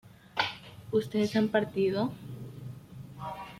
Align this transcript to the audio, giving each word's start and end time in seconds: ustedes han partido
ustedes 0.91 1.35
han 1.35 1.47
partido 1.49 2.11